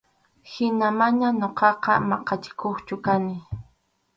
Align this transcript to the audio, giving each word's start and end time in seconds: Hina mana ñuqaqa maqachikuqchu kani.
Hina 0.51 0.87
mana 0.99 1.27
ñuqaqa 1.39 1.93
maqachikuqchu 2.09 2.95
kani. 3.05 3.35